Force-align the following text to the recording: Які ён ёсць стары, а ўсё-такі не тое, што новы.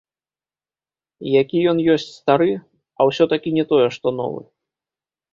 Які 1.41 1.59
ён 1.73 1.77
ёсць 1.95 2.05
стары, 2.19 2.47
а 2.99 3.07
ўсё-такі 3.09 3.49
не 3.57 3.65
тое, 3.73 3.83
што 3.99 4.07
новы. 4.21 4.41